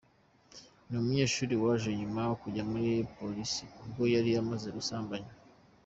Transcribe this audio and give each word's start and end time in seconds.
Ni 0.87 0.95
umunyeshuri 1.01 1.53
waje 1.63 1.89
nyuma 1.99 2.23
kujya 2.41 2.63
kuri 2.69 2.91
polisi 3.17 3.63
ubwo 3.83 4.03
yari 4.13 4.29
amaze 4.41 4.67
gusambanywa. 4.77 5.33